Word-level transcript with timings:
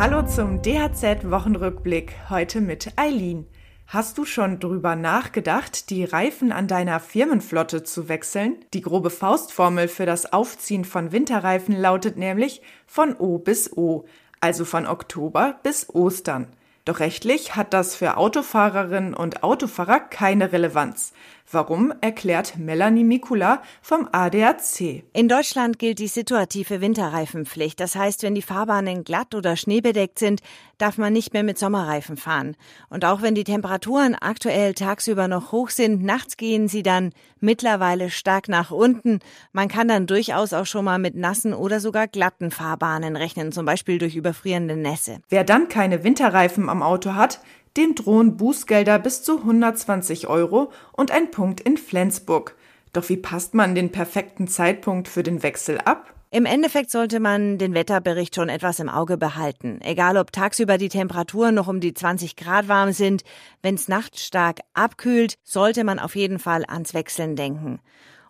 Hallo 0.00 0.22
zum 0.22 0.62
DHZ-Wochenrückblick, 0.62 2.14
heute 2.30 2.62
mit 2.62 2.90
Eileen. 2.96 3.46
Hast 3.86 4.16
du 4.16 4.24
schon 4.24 4.58
drüber 4.58 4.96
nachgedacht, 4.96 5.90
die 5.90 6.04
Reifen 6.04 6.52
an 6.52 6.68
deiner 6.68 7.00
Firmenflotte 7.00 7.82
zu 7.82 8.08
wechseln? 8.08 8.64
Die 8.72 8.80
grobe 8.80 9.10
Faustformel 9.10 9.88
für 9.88 10.06
das 10.06 10.32
Aufziehen 10.32 10.86
von 10.86 11.12
Winterreifen 11.12 11.78
lautet 11.78 12.16
nämlich 12.16 12.62
von 12.86 13.14
O 13.14 13.36
bis 13.36 13.76
O, 13.76 14.06
also 14.40 14.64
von 14.64 14.86
Oktober 14.86 15.60
bis 15.62 15.90
Ostern. 15.90 16.46
Doch 16.86 17.00
rechtlich 17.00 17.54
hat 17.54 17.74
das 17.74 17.94
für 17.94 18.16
Autofahrerinnen 18.16 19.12
und 19.12 19.42
Autofahrer 19.42 20.00
keine 20.00 20.50
Relevanz. 20.50 21.12
Warum, 21.52 21.92
erklärt 22.00 22.58
Melanie 22.58 23.02
Mikula 23.02 23.60
vom 23.82 24.08
ADAC. 24.12 25.02
In 25.12 25.28
Deutschland 25.28 25.80
gilt 25.80 25.98
die 25.98 26.06
situative 26.06 26.80
Winterreifenpflicht. 26.80 27.80
Das 27.80 27.96
heißt, 27.96 28.22
wenn 28.22 28.36
die 28.36 28.42
Fahrbahnen 28.42 29.02
glatt 29.02 29.34
oder 29.34 29.56
schneebedeckt 29.56 30.20
sind, 30.20 30.42
darf 30.78 30.96
man 30.96 31.12
nicht 31.12 31.32
mehr 31.32 31.42
mit 31.42 31.58
Sommerreifen 31.58 32.16
fahren. 32.16 32.56
Und 32.88 33.04
auch 33.04 33.20
wenn 33.20 33.34
die 33.34 33.42
Temperaturen 33.42 34.14
aktuell 34.14 34.74
tagsüber 34.74 35.26
noch 35.26 35.50
hoch 35.50 35.70
sind, 35.70 36.04
nachts 36.04 36.36
gehen 36.36 36.68
sie 36.68 36.84
dann 36.84 37.10
mittlerweile 37.40 38.10
stark 38.10 38.48
nach 38.48 38.70
unten. 38.70 39.18
Man 39.52 39.66
kann 39.66 39.88
dann 39.88 40.06
durchaus 40.06 40.52
auch 40.52 40.66
schon 40.66 40.84
mal 40.84 41.00
mit 41.00 41.16
nassen 41.16 41.52
oder 41.52 41.80
sogar 41.80 42.06
glatten 42.06 42.52
Fahrbahnen 42.52 43.16
rechnen, 43.16 43.50
zum 43.50 43.66
Beispiel 43.66 43.98
durch 43.98 44.14
überfrierende 44.14 44.76
Nässe. 44.76 45.18
Wer 45.28 45.42
dann 45.42 45.68
keine 45.68 46.04
Winterreifen 46.04 46.68
am 46.68 46.82
Auto 46.82 47.14
hat, 47.14 47.40
dem 47.76 47.94
drohen 47.94 48.36
Bußgelder 48.36 48.98
bis 48.98 49.22
zu 49.22 49.38
120 49.38 50.26
Euro 50.26 50.72
und 50.92 51.10
ein 51.10 51.30
Punkt 51.30 51.60
in 51.60 51.76
Flensburg. 51.76 52.56
Doch 52.92 53.08
wie 53.08 53.16
passt 53.16 53.54
man 53.54 53.74
den 53.74 53.92
perfekten 53.92 54.48
Zeitpunkt 54.48 55.08
für 55.08 55.22
den 55.22 55.42
Wechsel 55.42 55.78
ab? 55.78 56.12
Im 56.32 56.46
Endeffekt 56.46 56.90
sollte 56.90 57.18
man 57.18 57.58
den 57.58 57.74
Wetterbericht 57.74 58.36
schon 58.36 58.48
etwas 58.48 58.78
im 58.78 58.88
Auge 58.88 59.16
behalten. 59.16 59.80
Egal 59.82 60.16
ob 60.16 60.30
tagsüber 60.30 60.78
die 60.78 60.88
Temperaturen 60.88 61.56
noch 61.56 61.66
um 61.66 61.80
die 61.80 61.92
20 61.92 62.36
Grad 62.36 62.68
warm 62.68 62.92
sind, 62.92 63.22
wenn 63.62 63.74
es 63.74 63.88
nachts 63.88 64.24
stark 64.24 64.60
abkühlt, 64.72 65.34
sollte 65.42 65.82
man 65.82 65.98
auf 65.98 66.14
jeden 66.14 66.38
Fall 66.38 66.64
ans 66.68 66.94
Wechseln 66.94 67.34
denken. 67.34 67.80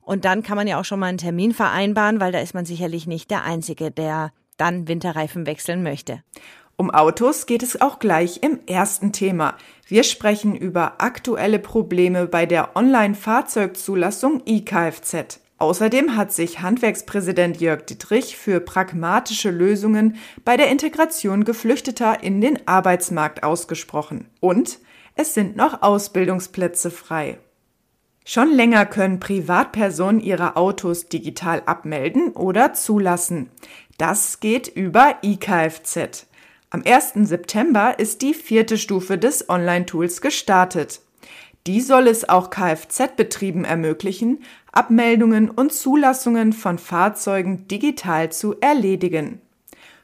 Und 0.01 0.25
dann 0.25 0.43
kann 0.43 0.57
man 0.57 0.67
ja 0.67 0.81
auch 0.81 0.85
schon 0.87 0.99
mal 0.99 1.07
einen 1.07 1.19
Termin 1.19 1.53
vereinbaren, 1.53 2.21
weil 2.21 2.33
da 2.33 2.41
ist 2.41 2.55
man 2.55 2.65
sicherlich 2.65 3.07
nicht 3.07 3.31
der 3.31 3.45
Einzige, 3.45 3.91
der 3.91 4.33
dann 4.57 4.89
Winterreifen 4.89 5.47
wechseln 5.47 5.83
möchte. 5.83 6.23
Um 6.81 6.91
Autos 6.91 7.45
geht 7.45 7.63
es 7.63 7.83
auch 7.83 7.99
gleich 7.99 8.43
im 8.43 8.61
ersten 8.67 9.13
Thema. 9.13 9.55
Wir 9.87 10.03
sprechen 10.03 10.57
über 10.57 11.03
aktuelle 11.03 11.59
Probleme 11.59 12.25
bei 12.25 12.47
der 12.47 12.75
Online-Fahrzeugzulassung 12.75 14.41
eKFZ. 14.47 15.41
Außerdem 15.59 16.17
hat 16.17 16.33
sich 16.33 16.63
Handwerkspräsident 16.63 17.61
Jörg 17.61 17.85
Dietrich 17.85 18.39
für 18.39 18.61
pragmatische 18.61 19.51
Lösungen 19.51 20.17
bei 20.47 20.57
der 20.57 20.69
Integration 20.69 21.45
Geflüchteter 21.45 22.23
in 22.23 22.41
den 22.41 22.67
Arbeitsmarkt 22.67 23.43
ausgesprochen. 23.43 24.31
Und 24.41 24.79
es 25.17 25.35
sind 25.35 25.57
noch 25.57 25.83
Ausbildungsplätze 25.83 26.91
frei. 26.91 27.37
Schon 28.25 28.55
länger 28.55 28.87
können 28.87 29.21
Privatpersonen 29.21 30.23
ihre 30.23 30.57
Autos 30.57 31.11
digital 31.11 31.63
abmelden 31.67 32.31
oder 32.31 32.73
zulassen. 32.73 33.51
Das 33.99 34.41
geht 34.41 34.67
über 34.69 35.17
eKFZ. 35.21 36.27
Am 36.73 36.85
1. 36.87 37.29
September 37.29 37.99
ist 37.99 38.23
die 38.23 38.33
vierte 38.33 38.79
Stufe 38.79 39.19
des 39.19 39.49
Online-Tools 39.49 40.21
gestartet. 40.21 41.01
Die 41.67 41.81
soll 41.81 42.07
es 42.07 42.29
auch 42.29 42.49
Kfz-Betrieben 42.51 43.65
ermöglichen, 43.65 44.45
Abmeldungen 44.71 45.51
und 45.51 45.73
Zulassungen 45.73 46.53
von 46.53 46.79
Fahrzeugen 46.79 47.67
digital 47.67 48.31
zu 48.31 48.55
erledigen. 48.61 49.41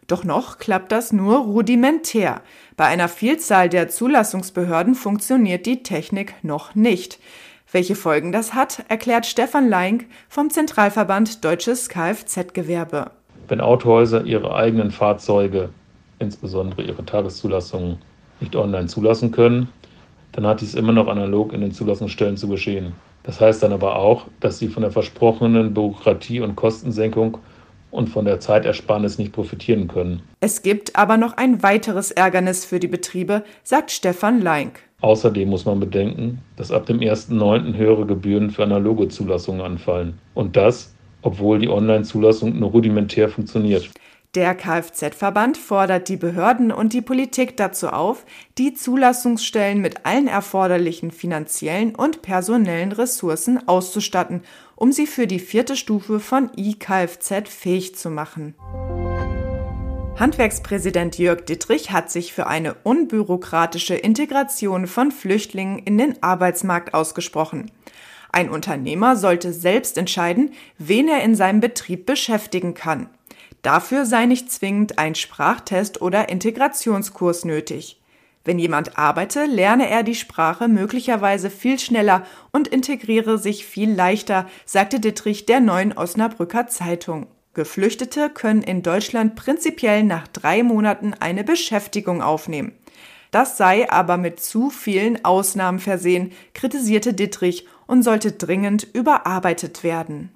Doch 0.08 0.25
noch 0.25 0.58
klappt 0.58 0.91
das 0.91 1.12
nur 1.12 1.39
rudimentär. 1.39 2.40
Bei 2.77 2.86
einer 2.86 3.08
Vielzahl 3.08 3.69
der 3.69 3.89
Zulassungsbehörden 3.89 4.96
funktioniert 4.96 5.67
die 5.67 5.85
Technik 5.85 6.35
noch 6.42 6.74
nicht. 6.74 7.20
Welche 7.70 7.95
Folgen 7.95 8.33
das 8.33 8.55
hat, 8.55 8.85
erklärt 8.89 9.27
Stefan 9.27 9.69
Leink 9.69 10.07
vom 10.29 10.51
Zentralverband 10.51 11.45
Deutsches 11.45 11.89
Kfz-Gewerbe. 11.89 13.13
Wenn 13.46 13.61
Autohäuser 13.61 14.24
ihre 14.24 14.52
eigenen 14.52 14.90
Fahrzeuge 14.90 15.70
insbesondere 16.18 16.82
ihre 16.82 17.04
Tageszulassungen 17.04 17.98
nicht 18.40 18.56
online 18.56 18.86
zulassen 18.86 19.30
können, 19.30 19.68
dann 20.32 20.46
hat 20.46 20.60
dies 20.60 20.74
immer 20.74 20.92
noch 20.92 21.08
analog 21.08 21.52
in 21.52 21.62
den 21.62 21.72
Zulassungsstellen 21.72 22.36
zu 22.36 22.48
geschehen. 22.48 22.92
Das 23.22 23.40
heißt 23.40 23.62
dann 23.62 23.72
aber 23.72 23.96
auch, 23.96 24.27
dass 24.40 24.58
sie 24.58 24.68
von 24.68 24.82
der 24.82 24.92
versprochenen 24.92 25.74
Bürokratie 25.74 26.40
und 26.40 26.54
Kostensenkung 26.54 27.38
und 27.90 28.08
von 28.08 28.24
der 28.24 28.40
Zeitersparnis 28.40 29.18
nicht 29.18 29.32
profitieren 29.32 29.88
können. 29.88 30.22
Es 30.40 30.62
gibt 30.62 30.96
aber 30.96 31.16
noch 31.16 31.36
ein 31.36 31.62
weiteres 31.62 32.10
Ärgernis 32.10 32.64
für 32.64 32.78
die 32.78 32.88
Betriebe, 32.88 33.42
sagt 33.64 33.90
Stefan 33.90 34.42
Leink. 34.42 34.80
Außerdem 35.00 35.48
muss 35.48 35.64
man 35.64 35.80
bedenken, 35.80 36.42
dass 36.56 36.70
ab 36.70 36.86
dem 36.86 37.00
1.9. 37.00 37.74
höhere 37.74 38.06
Gebühren 38.06 38.50
für 38.50 38.62
analoge 38.62 39.08
Zulassungen 39.08 39.60
anfallen. 39.60 40.18
Und 40.34 40.56
das, 40.56 40.94
obwohl 41.22 41.58
die 41.58 41.68
Online-Zulassung 41.68 42.58
nur 42.58 42.70
rudimentär 42.70 43.28
funktioniert. 43.28 43.90
Der 44.35 44.55
Kfz-Verband 44.55 45.57
fordert 45.57 46.09
die 46.09 46.17
Behörden 46.17 46.70
und 46.70 46.92
die 46.92 47.01
Politik 47.01 47.57
dazu 47.57 47.89
auf, 47.89 48.27
die 48.59 48.75
Zulassungsstellen 48.75 49.81
mit 49.81 50.05
allen 50.05 50.29
erforderlichen 50.29 51.11
finanziellen 51.11 51.95
und 51.95 52.20
personellen 52.20 52.92
Ressourcen 52.92 53.67
auszustatten, 53.67 54.42
um 54.75 54.92
sie 54.92 55.07
für 55.07 55.27
die 55.27 55.39
vierte 55.39 55.77
Stufe 55.77 56.20
von 56.20 56.51
eKFZ 56.57 57.48
fähig 57.48 57.97
zu 57.97 58.11
machen. 58.11 58.55
Handwerkspräsident 60.19 61.19
Jörg 61.19 61.45
Dittrich 61.45 61.93
hat 61.93 62.11
sich 62.11 62.33
für 62.33 62.47
eine 62.47 62.75
unbürokratische 62.85 63.95
Integration 63.95 64.87
von 64.87 65.13
Flüchtlingen 65.13 65.79
in 65.79 65.98
den 65.98 66.23
Arbeitsmarkt 66.23 66.95
ausgesprochen. 66.95 67.70
Ein 68.33 68.48
Unternehmer 68.48 69.17
sollte 69.17 69.53
selbst 69.53 69.98
entscheiden, 69.98 70.53
wen 70.79 71.08
er 71.08 71.23
in 71.23 71.35
seinem 71.35 71.61
Betrieb 71.61 72.07
beschäftigen 72.07 72.75
kann. 72.75 73.08
Dafür 73.66 74.06
sei 74.06 74.27
nicht 74.27 74.52
zwingend 74.52 74.96
ein 74.96 75.16
Sprachtest 75.16 76.00
oder 76.00 76.28
Integrationskurs 76.28 77.44
nötig. 77.44 78.00
Wenn 78.44 78.60
jemand 78.60 78.96
arbeite, 78.96 79.44
lerne 79.46 79.90
er 79.90 80.04
die 80.04 80.14
Sprache 80.14 80.68
möglicherweise 80.68 81.50
viel 81.50 81.80
schneller 81.80 82.24
und 82.52 82.68
integriere 82.68 83.38
sich 83.38 83.66
viel 83.66 83.90
leichter, 83.92 84.46
sagte 84.66 85.00
Dittrich 85.00 85.46
der 85.46 85.58
neuen 85.58 85.92
Osnabrücker 85.98 86.68
Zeitung. 86.68 87.27
Geflüchtete 87.54 88.30
können 88.30 88.62
in 88.62 88.84
Deutschland 88.84 89.34
prinzipiell 89.34 90.04
nach 90.04 90.28
drei 90.28 90.62
Monaten 90.62 91.14
eine 91.18 91.42
Beschäftigung 91.42 92.22
aufnehmen. 92.22 92.70
Das 93.33 93.56
sei 93.56 93.90
aber 93.90 94.16
mit 94.16 94.38
zu 94.38 94.70
vielen 94.70 95.24
Ausnahmen 95.24 95.80
versehen, 95.80 96.30
kritisierte 96.54 97.14
Dittrich 97.14 97.66
und 97.88 98.04
sollte 98.04 98.30
dringend 98.30 98.86
überarbeitet 98.92 99.83
werden. 99.83 100.30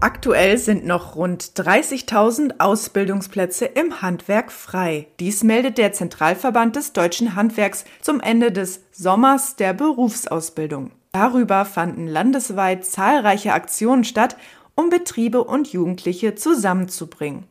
Aktuell 0.00 0.58
sind 0.58 0.86
noch 0.86 1.16
rund 1.16 1.42
30.000 1.42 2.60
Ausbildungsplätze 2.60 3.64
im 3.64 4.00
Handwerk 4.00 4.52
frei. 4.52 5.08
Dies 5.18 5.42
meldet 5.42 5.76
der 5.76 5.92
Zentralverband 5.92 6.76
des 6.76 6.92
deutschen 6.92 7.34
Handwerks 7.34 7.84
zum 8.00 8.20
Ende 8.20 8.52
des 8.52 8.84
Sommers 8.92 9.56
der 9.56 9.72
Berufsausbildung. 9.72 10.92
Darüber 11.10 11.64
fanden 11.64 12.06
landesweit 12.06 12.84
zahlreiche 12.84 13.52
Aktionen 13.54 14.04
statt, 14.04 14.36
um 14.76 14.88
Betriebe 14.88 15.42
und 15.42 15.72
Jugendliche 15.72 16.36
zusammenzubringen. 16.36 17.48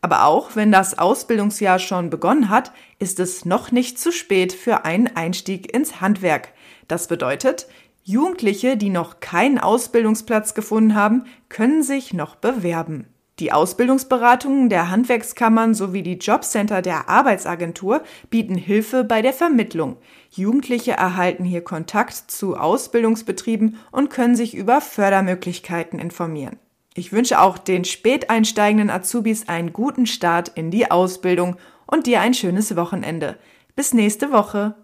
Aber 0.00 0.24
auch 0.24 0.56
wenn 0.56 0.72
das 0.72 0.98
Ausbildungsjahr 0.98 1.78
schon 1.78 2.08
begonnen 2.08 2.48
hat, 2.48 2.72
ist 2.98 3.20
es 3.20 3.44
noch 3.44 3.72
nicht 3.72 3.98
zu 3.98 4.10
spät 4.10 4.54
für 4.54 4.86
einen 4.86 5.14
Einstieg 5.14 5.70
ins 5.74 6.00
Handwerk. 6.00 6.54
Das 6.88 7.08
bedeutet, 7.08 7.66
Jugendliche, 8.02 8.76
die 8.76 8.90
noch 8.90 9.20
keinen 9.20 9.58
Ausbildungsplatz 9.58 10.54
gefunden 10.54 10.94
haben, 10.94 11.24
können 11.48 11.82
sich 11.82 12.12
noch 12.12 12.36
bewerben. 12.36 13.06
Die 13.40 13.52
Ausbildungsberatungen 13.52 14.68
der 14.68 14.90
Handwerkskammern 14.90 15.72
sowie 15.72 16.02
die 16.02 16.18
Jobcenter 16.18 16.82
der 16.82 17.08
Arbeitsagentur 17.08 18.02
bieten 18.28 18.54
Hilfe 18.54 19.02
bei 19.02 19.22
der 19.22 19.32
Vermittlung. 19.32 19.96
Jugendliche 20.30 20.92
erhalten 20.92 21.44
hier 21.44 21.64
Kontakt 21.64 22.30
zu 22.30 22.56
Ausbildungsbetrieben 22.56 23.76
und 23.92 24.10
können 24.10 24.36
sich 24.36 24.54
über 24.54 24.82
Fördermöglichkeiten 24.82 25.98
informieren. 25.98 26.58
Ich 26.94 27.12
wünsche 27.12 27.40
auch 27.40 27.56
den 27.56 27.86
späteinsteigenden 27.86 28.90
Azubis 28.90 29.48
einen 29.48 29.72
guten 29.72 30.04
Start 30.04 30.50
in 30.50 30.70
die 30.70 30.90
Ausbildung 30.90 31.56
und 31.86 32.06
dir 32.06 32.20
ein 32.20 32.34
schönes 32.34 32.76
Wochenende. 32.76 33.36
Bis 33.74 33.94
nächste 33.94 34.32
Woche. 34.32 34.74